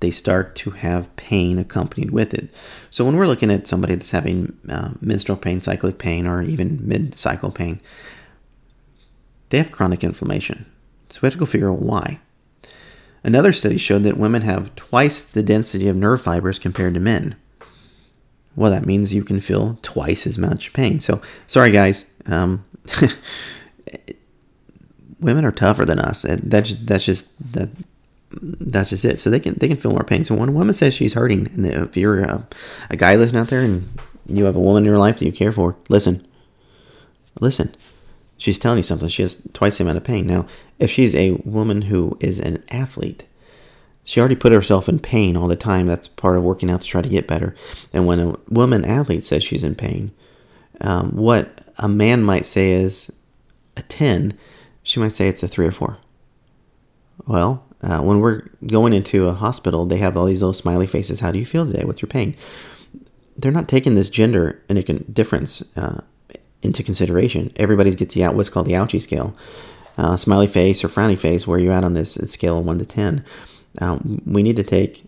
[0.00, 2.50] they start to have pain accompanied with it.
[2.90, 6.86] So when we're looking at somebody that's having uh, menstrual pain, cyclic pain, or even
[6.86, 7.80] mid cycle pain,
[9.50, 10.66] they have chronic inflammation.
[11.10, 12.20] So we have to go figure out why.
[13.24, 17.36] Another study showed that women have twice the density of nerve fibers compared to men.
[18.56, 21.00] Well, that means you can feel twice as much pain.
[21.00, 22.64] So, sorry guys, um,
[25.20, 26.22] women are tougher than us.
[26.22, 27.70] That's that's just that
[28.40, 29.18] that's just it.
[29.18, 30.24] So they can they can feel more pain.
[30.24, 32.46] So when a woman says she's hurting, and if you're a,
[32.90, 33.88] a guy listening out there and
[34.26, 36.26] you have a woman in your life that you care for, listen,
[37.40, 37.74] listen.
[38.36, 39.08] She's telling you something.
[39.08, 40.26] She has twice the amount of pain.
[40.26, 40.48] Now,
[40.82, 43.24] if she's a woman who is an athlete,
[44.04, 45.86] she already put herself in pain all the time.
[45.86, 47.54] That's part of working out to try to get better.
[47.92, 50.10] And when a woman athlete says she's in pain,
[50.80, 53.12] um, what a man might say is
[53.76, 54.36] a 10,
[54.82, 55.98] she might say it's a 3 or 4.
[57.28, 61.20] Well, uh, when we're going into a hospital, they have all these little smiley faces.
[61.20, 61.84] How do you feel today?
[61.84, 62.36] What's your pain?
[63.36, 66.02] They're not taking this gender and difference uh,
[66.60, 67.52] into consideration.
[67.54, 69.36] Everybody gets the out what's called the ouchie scale,
[69.98, 71.46] uh, smiley face or frowny face.
[71.46, 73.24] Where you're at on this scale of one to ten?
[73.78, 75.04] Um, we need to take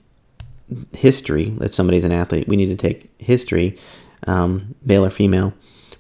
[0.93, 1.57] history.
[1.61, 3.79] If somebody's an athlete, we need to take history,
[4.27, 5.53] um, male or female,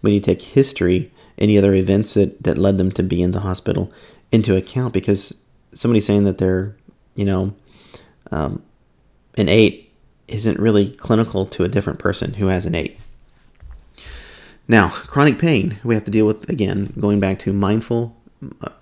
[0.03, 3.33] we need to take history, any other events that, that led them to be in
[3.33, 3.93] the hospital
[4.33, 5.35] into account because
[5.73, 6.75] somebody saying that they're,
[7.15, 7.55] you know,
[8.31, 8.63] um,
[9.37, 9.93] an eight
[10.29, 12.99] isn't really clinical to a different person who has an eight.
[14.67, 18.17] Now, chronic pain, we have to deal with again, going back to mindful,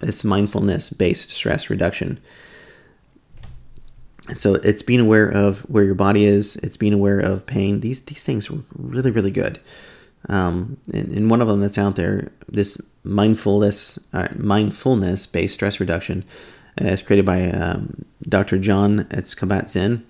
[0.00, 2.20] it's mindfulness based stress reduction.
[4.28, 7.80] And so it's being aware of where your body is, it's being aware of pain.
[7.80, 9.60] These these things are really, really good.
[10.28, 16.24] Um, and, and, one of them that's out there, this mindfulness, uh, mindfulness-based stress reduction,
[16.80, 18.58] uh, is created by um, Dr.
[18.58, 20.06] Jon at Kabat-Zinn.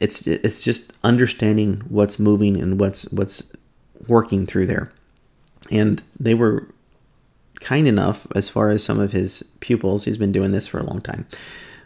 [0.00, 3.52] It's it's just understanding what's moving and what's what's
[4.08, 4.92] working through there,
[5.70, 6.68] and they were
[7.60, 10.04] kind enough as far as some of his pupils.
[10.04, 11.26] He's been doing this for a long time,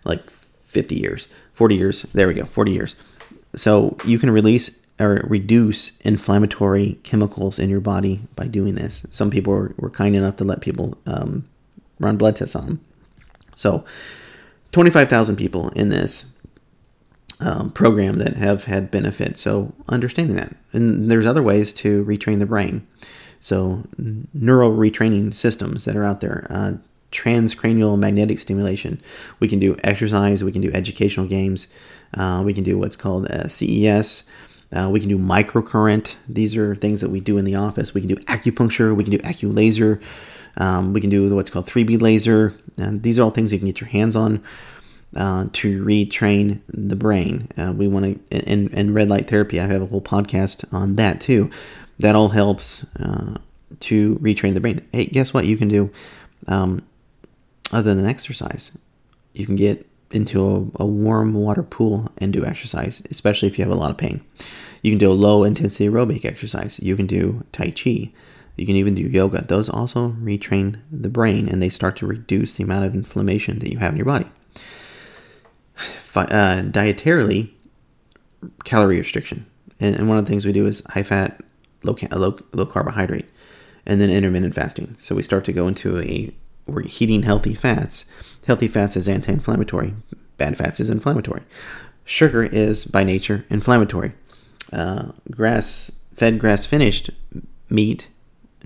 [0.04, 0.28] like
[0.68, 2.02] 50 years, 40 years.
[2.14, 2.94] There we go, 40 years.
[3.54, 9.06] So you can release or reduce inflammatory chemicals in your body by doing this.
[9.10, 11.48] Some people were, were kind enough to let people um,
[11.98, 12.84] run blood tests on them.
[13.56, 13.84] So,
[14.72, 16.32] 25,000 people in this
[17.40, 19.36] um, program that have had benefit.
[19.36, 20.56] So, understanding that.
[20.72, 22.86] And there's other ways to retrain the brain.
[23.42, 23.84] So,
[24.32, 26.46] neural retraining systems that are out there.
[26.48, 26.72] Uh,
[27.10, 28.98] transcranial magnetic stimulation.
[29.38, 31.66] We can do exercise, we can do educational games,
[32.14, 34.24] uh, we can do what's called uh, CES,
[34.74, 36.14] uh, we can do microcurrent.
[36.28, 37.92] These are things that we do in the office.
[37.92, 38.94] We can do acupuncture.
[38.94, 40.02] We can do aculaser.
[40.56, 42.54] Um, we can do what's called 3B laser.
[42.78, 44.42] And these are all things you can get your hands on
[45.14, 47.48] uh, to retrain the brain.
[47.56, 50.96] Uh, we want to, and, and red light therapy, I have a whole podcast on
[50.96, 51.50] that too.
[52.02, 53.38] That all helps uh,
[53.80, 54.86] to retrain the brain.
[54.92, 55.46] Hey, guess what?
[55.46, 55.90] You can do
[56.48, 56.84] um,
[57.70, 58.76] other than exercise.
[59.34, 63.64] You can get into a, a, warm water pool and do exercise, especially if you
[63.64, 64.20] have a lot of pain.
[64.82, 66.80] You can do a low intensity aerobic exercise.
[66.80, 68.12] You can do Tai Chi.
[68.56, 69.44] You can even do yoga.
[69.46, 73.70] Those also retrain the brain and they start to reduce the amount of inflammation that
[73.70, 74.26] you have in your body.
[76.14, 77.50] Uh, dietarily,
[78.64, 79.46] calorie restriction.
[79.80, 81.40] And, and, one of the things we do is high fat,
[81.82, 83.28] low, low, low carbohydrate,
[83.86, 84.96] and then intermittent fasting.
[84.98, 86.32] So we start to go into a
[86.66, 88.04] we're heating healthy fats.
[88.46, 89.94] Healthy fats is anti-inflammatory.
[90.38, 91.42] Bad fats is inflammatory.
[92.04, 94.12] Sugar is by nature inflammatory.
[94.72, 97.10] Uh, grass-fed, grass-finished
[97.68, 98.08] meat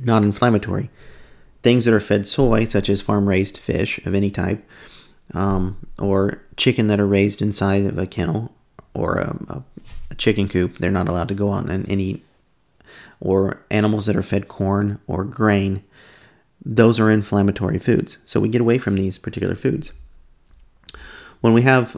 [0.02, 0.90] not inflammatory.
[1.62, 4.64] Things that are fed soy, such as farm-raised fish of any type,
[5.34, 8.52] um, or chicken that are raised inside of a kennel
[8.94, 9.62] or a, a,
[10.10, 12.24] a chicken coop, they're not allowed to go and eat.
[13.20, 15.82] Or animals that are fed corn or grain,
[16.64, 18.18] those are inflammatory foods.
[18.24, 19.92] So we get away from these particular foods.
[21.40, 21.96] When we have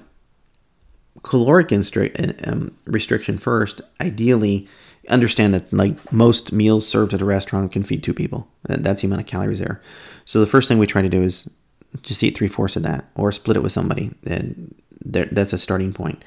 [1.22, 4.68] caloric um, restriction first, ideally,
[5.08, 8.48] understand that like most meals served at a restaurant can feed two people.
[8.64, 9.80] That's the amount of calories there.
[10.24, 11.50] So the first thing we try to do is
[12.02, 14.12] just eat three fourths of that, or split it with somebody.
[14.26, 16.22] And that's a starting point.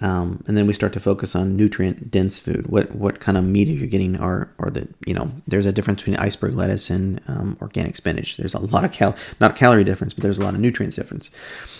[0.00, 2.66] Um, and then we start to focus on nutrient dense food.
[2.66, 4.20] What what kind of meat are you getting?
[4.20, 8.36] Or or the you know there's a difference between iceberg lettuce and um, organic spinach.
[8.36, 11.30] There's a lot of cal not calorie difference, but there's a lot of nutrients difference.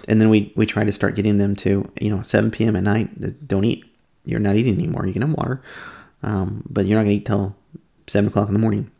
[0.07, 2.77] And then we we try to start getting them to you know 7 p.m.
[2.77, 3.48] at night.
[3.48, 3.85] Don't eat.
[4.24, 5.07] You're not eating anymore.
[5.07, 5.61] You can have water,
[6.22, 7.57] um, but you're not gonna eat till
[8.07, 8.90] seven o'clock in the morning.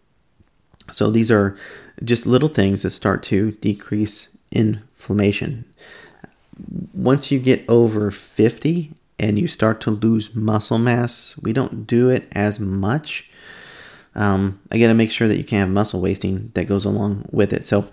[0.91, 1.57] So these are
[2.03, 5.65] just little things that start to decrease inflammation.
[6.93, 12.09] Once you get over 50 and you start to lose muscle mass, we don't do
[12.09, 13.31] it as much.
[14.15, 17.27] Um, I got to make sure that you can't have muscle wasting that goes along
[17.31, 17.65] with it.
[17.65, 17.89] So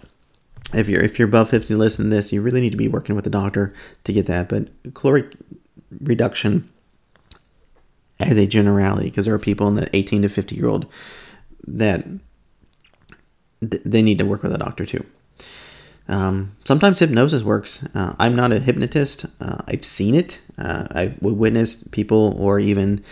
[0.73, 3.15] if you're if you're above 50 listen to this, you really need to be working
[3.15, 4.49] with a doctor to get that.
[4.49, 5.34] But caloric
[5.99, 6.69] reduction
[8.19, 10.86] as a generality, because there are people in the 18 to 50 year old
[11.67, 12.05] that
[13.60, 15.05] th- they need to work with a doctor too.
[16.07, 17.87] Um, sometimes hypnosis works.
[17.95, 19.25] Uh, I'm not a hypnotist.
[19.39, 20.39] Uh, I've seen it.
[20.57, 23.03] Uh, I've witnessed people, or even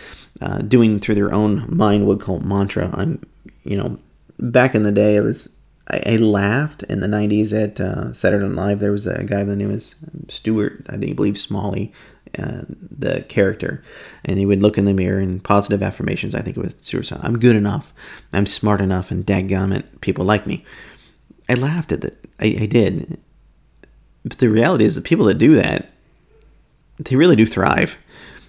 [0.41, 2.89] uh, doing through their own mind, would call mantra.
[2.93, 3.21] I'm,
[3.63, 3.99] you know,
[4.39, 5.55] back in the day, it was.
[5.89, 8.79] I, I laughed in the '90s at uh, Saturday Night Live.
[8.79, 9.81] There was a guy by the name of
[10.27, 10.85] Stuart.
[10.89, 11.93] I think, believe Smalley,
[12.37, 13.81] uh, the character,
[14.25, 16.35] and he would look in the mirror and positive affirmations.
[16.35, 17.21] I think it was suicide.
[17.23, 17.93] I'm good enough.
[18.33, 20.65] I'm smart enough, and dadgummit, people like me.
[21.49, 22.27] I laughed at it.
[22.39, 23.19] I, I did.
[24.23, 25.91] But the reality is, the people that do that,
[26.99, 27.97] they really do thrive.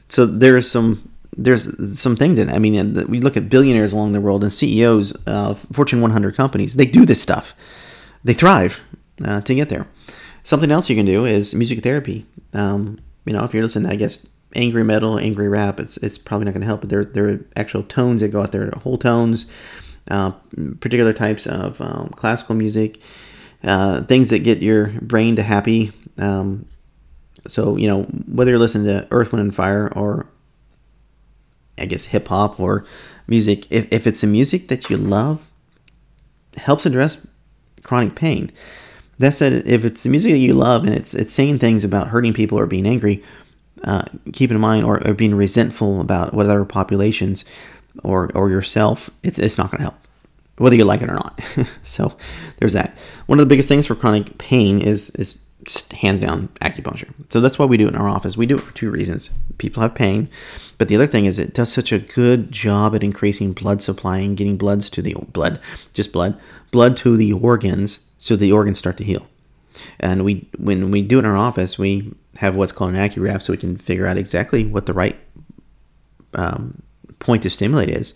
[0.09, 4.43] So there's some there's something that I mean, we look at billionaires along the world
[4.43, 6.75] and CEOs of Fortune 100 companies.
[6.77, 7.55] They do this stuff.
[8.25, 8.81] They thrive
[9.25, 9.87] uh, to get there.
[10.43, 12.27] Something else you can do is music therapy.
[12.53, 16.47] Um, you know, if you're listening, I guess angry metal, angry rap, it's it's probably
[16.47, 16.81] not going to help.
[16.81, 19.47] But there there are actual tones that go out there, whole tones,
[20.11, 20.33] uh,
[20.81, 23.01] particular types of um, classical music,
[23.65, 25.93] uh, things that get your brain to happy.
[26.19, 26.67] Um,
[27.47, 30.27] so you know whether you're listening to Earth, Wind, and Fire or
[31.79, 32.85] I guess hip hop or
[33.27, 35.51] music, if if it's a music that you love,
[36.57, 37.27] helps address
[37.83, 38.53] chronic pain.
[39.19, 42.09] That said, if it's the music that you love and it's it's saying things about
[42.09, 43.23] hurting people or being angry,
[43.85, 47.45] uh, keep in mind or, or being resentful about what other populations
[48.03, 50.07] or or yourself, it's it's not going to help,
[50.59, 51.41] whether you like it or not.
[51.83, 52.17] so
[52.59, 52.97] there's that.
[53.27, 55.45] One of the biggest things for chronic pain is is
[55.93, 57.13] hands down acupuncture.
[57.31, 58.37] So that's why we do it in our office.
[58.37, 59.31] We do it for two reasons.
[59.59, 60.29] People have pain,
[60.79, 64.19] but the other thing is it does such a good job at increasing blood supply
[64.19, 65.61] and getting bloods to the blood,
[65.93, 69.29] just blood, blood to the organs so the organs start to heal.
[69.99, 73.43] And we, when we do it in our office, we have what's called an AcuGraph,
[73.43, 75.17] so we can figure out exactly what the right
[76.35, 76.83] um,
[77.21, 78.13] point to stimulate is.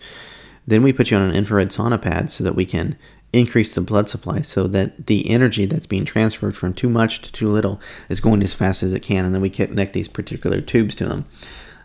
[0.67, 2.97] Then we put you on an infrared sauna pad so that we can
[3.31, 7.31] increase the blood supply so that the energy that's being transferred from too much to
[7.31, 9.25] too little is going as fast as it can.
[9.25, 11.25] And then we connect these particular tubes to them.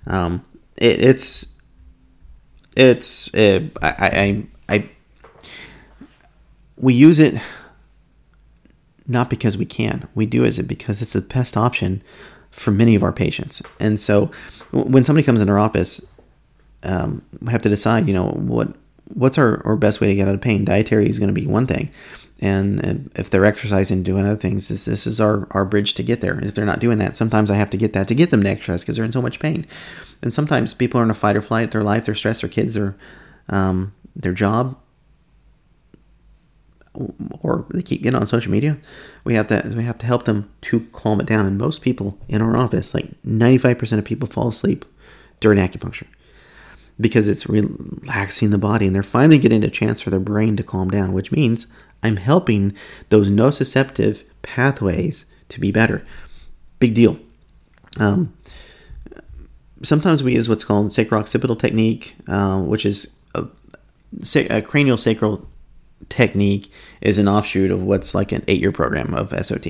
[0.07, 0.45] Um,
[0.77, 1.47] it, it's,
[2.77, 4.89] it's, uh, I, I, I,
[6.77, 7.41] we use it
[9.07, 10.09] not because we can.
[10.15, 12.03] We do it because it's the best option
[12.51, 13.61] for many of our patients.
[13.81, 14.31] And so
[14.71, 16.01] when somebody comes in our office,
[16.83, 18.75] um, have to decide, you know, what
[19.14, 20.64] what's our, our best way to get out of pain.
[20.64, 21.90] Dietary is going to be one thing.
[22.43, 26.22] And if they're exercising doing other things, this, this is our, our bridge to get
[26.22, 26.33] there.
[26.33, 28.43] And if they're not doing that, sometimes I have to get that to get them
[28.43, 29.66] to exercise because they're in so much pain.
[30.22, 32.74] And sometimes people are in a fight or flight, their life, their stress, their kids,
[32.74, 32.97] their,
[33.51, 34.78] um, their job,
[37.43, 38.76] or they keep getting on social media,
[39.22, 41.47] we have to we have to help them to calm it down.
[41.47, 44.85] And most people in our office, like 95% of people fall asleep
[45.39, 46.09] during acupuncture
[47.01, 50.62] because it's relaxing the body and they're finally getting a chance for their brain to
[50.62, 51.66] calm down, which means
[52.03, 52.74] I'm helping
[53.09, 56.05] those nociceptive pathways to be better.
[56.78, 57.18] Big deal.
[57.98, 58.34] Um,
[59.82, 63.46] sometimes we use what's called sacro-occipital technique, uh, which is a,
[64.51, 65.46] a cranial sacral
[66.09, 69.66] technique is an offshoot of what's like an eight year program of SOT.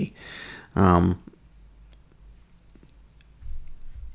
[0.76, 1.20] Um,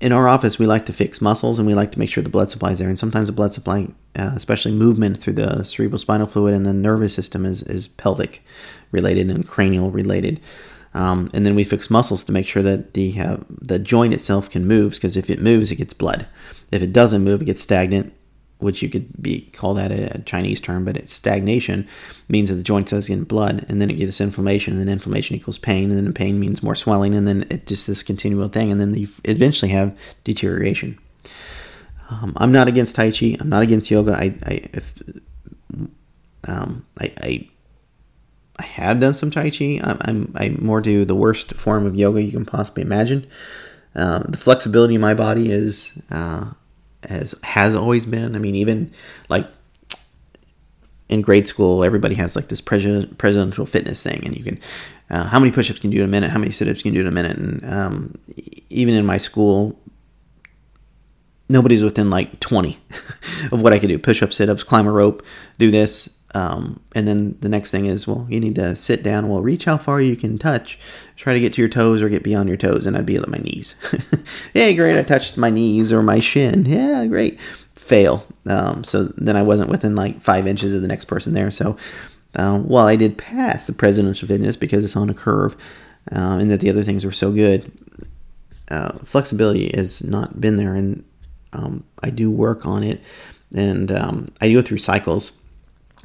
[0.01, 2.29] in our office, we like to fix muscles and we like to make sure the
[2.29, 2.89] blood supply is there.
[2.89, 6.73] And sometimes the blood supply, uh, especially movement through the cerebral spinal fluid and the
[6.73, 8.43] nervous system, is, is pelvic
[8.91, 10.41] related and cranial related.
[10.93, 14.49] Um, and then we fix muscles to make sure that the uh, the joint itself
[14.49, 16.25] can move because if it moves, it gets blood.
[16.71, 18.13] If it doesn't move, it gets stagnant
[18.59, 21.87] which you could be call that a, Chinese term, but it's stagnation
[22.29, 25.35] means that the joint does get blood, and then it gets inflammation, and then inflammation
[25.35, 28.47] equals pain, and then the pain means more swelling, and then it just this continual
[28.47, 30.97] thing, and then you eventually have deterioration.
[32.09, 33.35] Um, I'm not against Tai Chi.
[33.39, 34.13] I'm not against yoga.
[34.13, 34.93] I, I if
[36.47, 37.49] um, I, I
[38.57, 39.79] I have done some Tai Chi.
[39.83, 43.27] I'm, I'm I more do the worst form of yoga you can possibly imagine.
[43.95, 46.51] Uh, the flexibility in my body is uh,
[47.09, 48.35] has has always been.
[48.35, 48.91] I mean, even
[49.29, 49.47] like
[51.07, 54.59] in grade school, everybody has like this president, presidential fitness thing, and you can
[55.09, 57.01] uh, how many push-ups can you do in a minute, how many sit-ups can you
[57.01, 58.17] do in a minute, and um,
[58.69, 59.79] even in my school,
[61.47, 62.79] nobody's within like twenty
[63.51, 65.23] of what I could do: push-ups, sit-ups, climb a rope,
[65.59, 66.09] do this.
[66.35, 69.29] Um, and then the next thing is, well, you need to sit down.
[69.29, 70.77] Well, reach how far you can touch.
[71.15, 72.85] Try to get to your toes or get beyond your toes.
[72.85, 73.73] And I'd be at my knees.
[74.53, 74.99] hey, great.
[74.99, 76.65] I touched my knees or my shin.
[76.65, 77.39] Yeah, great.
[77.73, 78.27] Fail.
[78.45, 81.51] Um, so then I wasn't within like five inches of the next person there.
[81.51, 81.77] So
[82.35, 85.55] uh, while I did pass the presidential fitness because it's on a curve
[86.11, 87.71] uh, and that the other things were so good,
[88.69, 90.75] uh, flexibility has not been there.
[90.75, 91.05] And
[91.53, 93.01] um, I do work on it.
[93.55, 95.39] And um, I go through cycles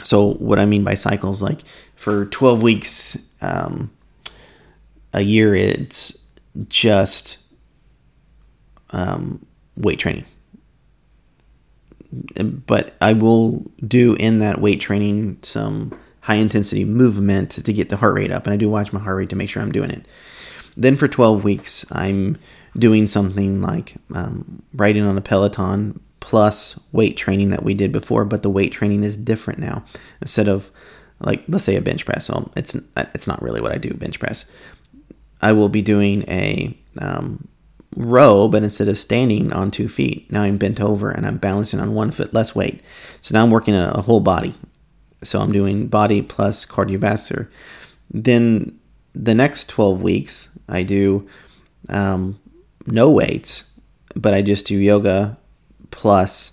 [0.02, 1.60] so what I mean by cycles, like
[1.96, 3.90] for 12 weeks, um,
[5.12, 6.16] a year, it's
[6.68, 7.38] just
[8.90, 9.44] um,
[9.76, 10.24] weight training.
[12.66, 17.96] But I will do in that weight training some high intensity movement to get the
[17.96, 19.90] heart rate up, and I do watch my heart rate to make sure I'm doing
[19.90, 20.06] it.
[20.76, 22.38] Then for 12 weeks, I'm
[22.76, 28.24] doing something like um, riding on a Peloton plus weight training that we did before,
[28.24, 29.84] but the weight training is different now.
[30.20, 30.70] Instead of
[31.20, 34.18] like let's say a bench press, so it's it's not really what I do bench
[34.18, 34.50] press.
[35.42, 37.48] I will be doing a um,
[37.96, 41.80] row, but instead of standing on two feet, now I'm bent over and I'm balancing
[41.80, 42.82] on one foot, less weight.
[43.20, 44.54] So now I'm working a, a whole body.
[45.22, 47.48] So I'm doing body plus cardiovascular.
[48.10, 48.78] Then
[49.12, 51.28] the next 12 weeks, I do
[51.88, 52.38] um,
[52.86, 53.70] no weights,
[54.14, 55.38] but I just do yoga
[55.90, 56.52] plus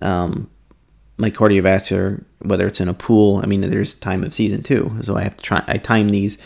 [0.00, 0.50] um,
[1.16, 3.40] my cardiovascular, whether it's in a pool.
[3.42, 5.64] I mean, there's time of season too, so I have to try.
[5.66, 6.40] I time these,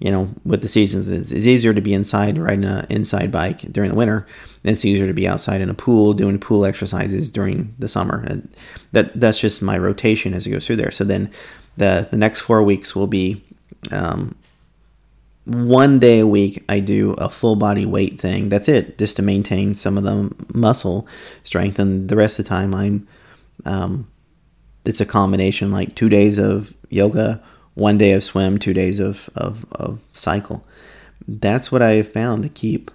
[0.00, 1.08] you know, with the seasons.
[1.08, 4.26] It's, it's easier to be inside riding an inside bike during the winter.
[4.64, 8.24] And it's easier to be outside in a pool doing pool exercises during the summer.
[8.26, 8.52] And
[8.92, 10.90] that that's just my rotation as it goes through there.
[10.90, 11.30] So then
[11.76, 13.44] the the next four weeks will be
[13.92, 14.34] um,
[15.46, 18.48] one day a week I do a full body weight thing.
[18.48, 21.06] That's it, just to maintain some of the muscle
[21.44, 21.78] strength.
[21.78, 23.06] And the rest of the time, I'm
[23.64, 24.10] um,
[24.84, 27.42] it's a combination like two days of yoga,
[27.74, 30.66] one day of swim, two days of of, of cycle.
[31.28, 32.90] That's what I found to keep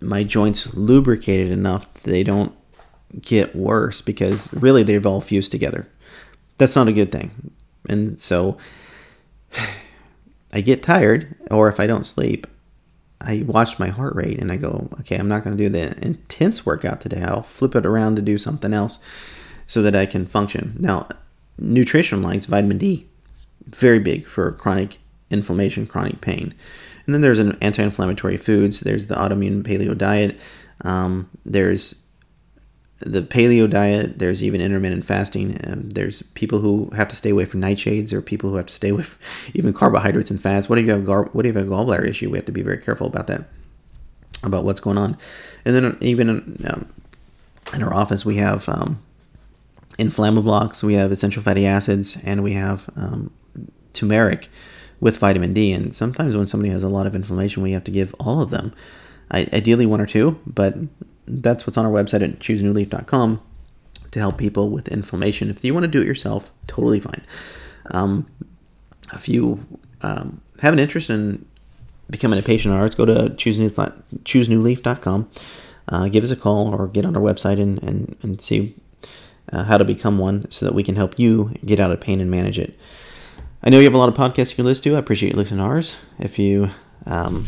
[0.00, 2.54] my joints lubricated enough that they don't
[3.20, 5.88] get worse because really they've all fused together.
[6.56, 7.52] That's not a good thing.
[7.88, 8.58] And so
[10.52, 12.46] I get tired, or if I don't sleep,
[13.20, 15.96] I watch my heart rate and I go, okay, I'm not going to do the
[16.04, 17.22] intense workout today.
[17.22, 18.98] I'll flip it around to do something else
[19.66, 20.76] so that I can function.
[20.78, 21.08] Now,
[21.58, 23.06] nutrition likes vitamin D,
[23.66, 24.98] very big for chronic
[25.30, 26.54] inflammation, chronic pain.
[27.04, 28.80] And then there's an anti-inflammatory foods.
[28.80, 30.38] There's the autoimmune paleo diet.
[30.82, 32.04] Um, there's
[33.00, 35.58] the paleo diet, there's even intermittent fasting.
[35.62, 38.90] There's people who have to stay away from nightshades, or people who have to stay
[38.90, 39.18] from
[39.54, 40.68] even carbohydrates and fats.
[40.68, 42.30] What if you have gar- what if you have a gallbladder issue?
[42.30, 43.44] We have to be very careful about that,
[44.42, 45.16] about what's going on.
[45.64, 46.88] And then even um,
[47.72, 49.00] in our office, we have um,
[49.98, 53.30] Inflammablocks, we have essential fatty acids, and we have um,
[53.92, 54.48] turmeric
[55.00, 55.72] with vitamin D.
[55.72, 58.50] And sometimes when somebody has a lot of inflammation, we have to give all of
[58.50, 58.72] them.
[59.30, 60.74] I, ideally one or two, but
[61.28, 63.40] that's what's on our website at choosenewleaf.com
[64.10, 65.50] to help people with inflammation.
[65.50, 67.24] If you want to do it yourself, totally fine.
[67.90, 68.26] Um,
[69.12, 69.66] if you
[70.02, 71.44] um, have an interest in
[72.10, 75.30] becoming a patient of ours, go to choosenewleaf.com.
[75.90, 78.74] Uh, give us a call or get on our website and, and, and see
[79.52, 82.20] uh, how to become one so that we can help you get out of pain
[82.20, 82.78] and manage it.
[83.62, 84.96] I know you have a lot of podcasts you can listen to.
[84.96, 85.96] I appreciate you listening to ours.
[86.18, 86.70] If you
[87.06, 87.46] um,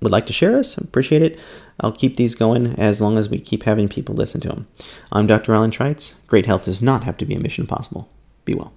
[0.00, 1.38] would like to share us, I appreciate it.
[1.80, 4.66] I'll keep these going as long as we keep having people listen to them.
[5.12, 5.54] I'm Dr.
[5.54, 6.14] Alan Trites.
[6.26, 8.08] Great health does not have to be a mission possible.
[8.44, 8.72] Be well.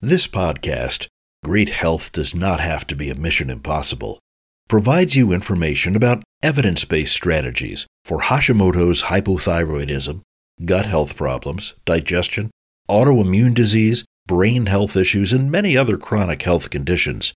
[0.00, 1.06] This podcast,
[1.44, 4.18] Great Health Does Not Have to Be a Mission Impossible,
[4.68, 10.22] provides you information about evidence based strategies for Hashimoto's hypothyroidism,
[10.64, 12.50] gut health problems, digestion,
[12.90, 17.32] autoimmune disease, brain health issues, and many other chronic health conditions.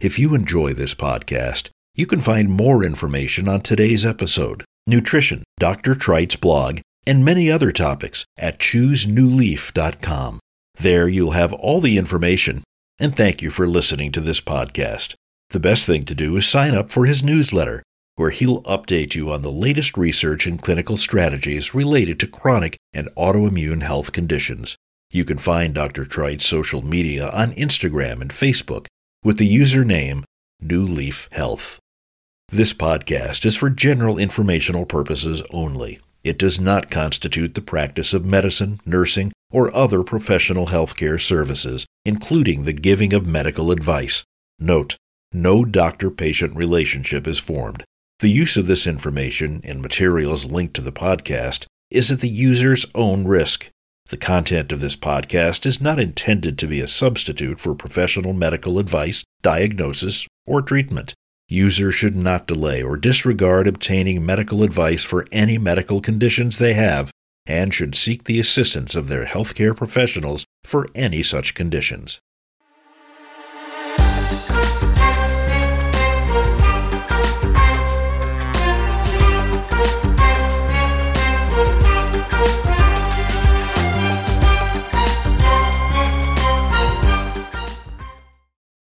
[0.00, 5.94] If you enjoy this podcast, you can find more information on today's episode, nutrition, Dr.
[5.94, 10.40] Trite's blog, and many other topics at choosenewleaf.com.
[10.78, 12.62] There you'll have all the information,
[12.98, 15.14] and thank you for listening to this podcast.
[15.50, 17.82] The best thing to do is sign up for his newsletter,
[18.14, 23.08] where he'll update you on the latest research and clinical strategies related to chronic and
[23.16, 24.76] autoimmune health conditions.
[25.10, 26.04] You can find Dr.
[26.04, 28.86] Trite's social media on Instagram and Facebook
[29.24, 30.22] with the username
[30.62, 31.78] New Leaf Health.
[32.48, 36.00] This podcast is for general informational purposes only.
[36.22, 42.64] It does not constitute the practice of medicine, nursing, or other professional healthcare services, including
[42.64, 44.22] the giving of medical advice.
[44.58, 44.96] Note,
[45.32, 47.84] no doctor patient relationship is formed.
[48.18, 52.84] The use of this information and materials linked to the podcast is at the user's
[52.94, 53.70] own risk.
[54.10, 58.78] The content of this podcast is not intended to be a substitute for professional medical
[58.78, 61.14] advice, diagnosis, or treatment.
[61.48, 67.10] Users should not delay or disregard obtaining medical advice for any medical conditions they have
[67.46, 72.20] and should seek the assistance of their healthcare professionals for any such conditions.